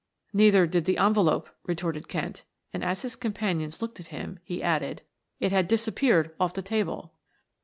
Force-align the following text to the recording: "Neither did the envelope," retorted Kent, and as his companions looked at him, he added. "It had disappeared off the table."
"Neither 0.33 0.65
did 0.65 0.85
the 0.85 0.97
envelope," 0.97 1.47
retorted 1.67 2.07
Kent, 2.07 2.43
and 2.73 2.83
as 2.83 3.03
his 3.03 3.15
companions 3.15 3.83
looked 3.83 3.99
at 3.99 4.07
him, 4.07 4.39
he 4.43 4.63
added. 4.63 5.03
"It 5.39 5.51
had 5.51 5.67
disappeared 5.67 6.33
off 6.39 6.55
the 6.55 6.63
table." 6.63 7.13